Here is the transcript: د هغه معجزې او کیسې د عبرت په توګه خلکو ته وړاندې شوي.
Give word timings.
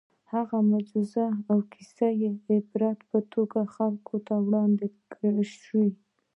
د 0.03 0.03
هغه 0.33 0.57
معجزې 0.69 1.27
او 1.49 1.57
کیسې 1.71 2.09
د 2.45 2.47
عبرت 2.59 2.99
په 3.11 3.19
توګه 3.33 3.59
خلکو 3.75 4.15
ته 4.27 4.33
وړاندې 4.45 4.87
شوي. 5.63 5.89